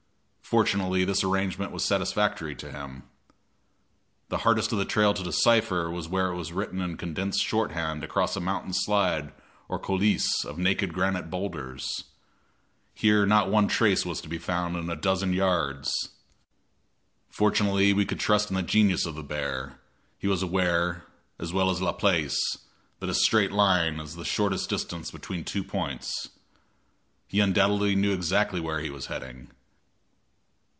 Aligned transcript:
Fortunately 0.51 1.05
this 1.05 1.23
arrangement 1.23 1.71
was 1.71 1.81
satisfactory 1.85 2.55
to 2.57 2.73
him. 2.73 3.03
The 4.27 4.39
hardest 4.39 4.73
of 4.73 4.79
the 4.79 4.83
trail 4.83 5.13
to 5.13 5.23
decipher 5.23 5.89
was 5.89 6.09
where 6.09 6.27
it 6.27 6.35
was 6.35 6.51
written 6.51 6.81
in 6.81 6.97
condensed 6.97 7.39
shorthand 7.41 8.03
across 8.03 8.35
a 8.35 8.41
mountain 8.41 8.73
slide 8.73 9.31
or 9.69 9.79
coulisse 9.79 10.43
of 10.43 10.57
naked 10.57 10.93
granite 10.93 11.29
boulders. 11.29 12.03
Here 12.93 13.25
not 13.25 13.49
one 13.49 13.69
trace 13.69 14.05
was 14.05 14.19
to 14.19 14.27
be 14.27 14.37
found 14.37 14.75
in 14.75 14.89
a 14.89 14.95
dozen 14.97 15.31
yards. 15.31 15.93
Fortunately 17.29 17.93
we 17.93 18.03
could 18.03 18.19
trust 18.19 18.49
in 18.49 18.57
the 18.57 18.61
genius 18.61 19.05
of 19.05 19.15
the 19.15 19.23
bear; 19.23 19.79
he 20.19 20.27
was 20.27 20.43
aware, 20.43 21.05
as 21.39 21.53
well 21.53 21.69
as 21.69 21.81
La 21.81 21.93
Place, 21.93 22.35
that 22.99 23.07
a 23.09 23.13
straight 23.13 23.53
line 23.53 24.01
is 24.01 24.15
the 24.17 24.25
shortest 24.25 24.69
distance 24.69 25.11
between 25.11 25.45
two 25.45 25.63
points. 25.63 26.27
He 27.29 27.39
undoubtedly 27.39 27.95
knew 27.95 28.11
exactly 28.11 28.59
where 28.59 28.81
he 28.81 28.89
was 28.89 29.05
heading. 29.05 29.47